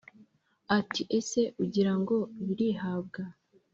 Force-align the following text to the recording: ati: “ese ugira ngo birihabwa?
ati: 0.77 1.01
“ese 1.19 1.41
ugira 1.63 1.93
ngo 1.99 2.15
birihabwa? 2.45 3.21